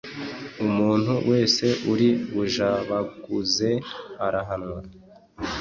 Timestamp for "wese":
1.29-1.65